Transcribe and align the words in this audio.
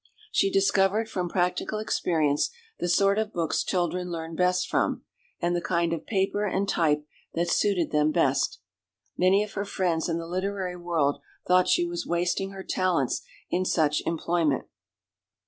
She 0.31 0.49
discovered 0.49 1.07
from 1.09 1.29
practical 1.29 1.77
experience 1.77 2.49
the 2.79 2.87
sort 2.89 3.19
of 3.19 3.33
books 3.33 3.63
children 3.63 4.09
learn 4.09 4.35
best 4.35 4.67
from, 4.67 5.03
and 5.39 5.55
the 5.55 5.61
kind 5.61 5.93
of 5.93 6.07
paper 6.07 6.43
and 6.43 6.67
type 6.67 7.05
that 7.35 7.49
suited 7.51 7.91
them 7.91 8.11
best. 8.11 8.61
Many 9.15 9.43
of 9.43 9.53
her 9.53 9.63
friends 9.63 10.09
in 10.09 10.17
the 10.17 10.25
literary 10.25 10.75
world 10.75 11.21
thought 11.47 11.67
she 11.67 11.85
was 11.85 12.07
wasting 12.07 12.49
her 12.49 12.63
talents 12.63 13.21
in 13.51 13.63
such 13.63 14.01
employment. 14.07 14.65